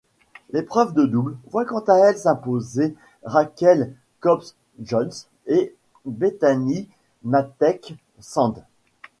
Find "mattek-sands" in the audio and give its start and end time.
7.23-8.65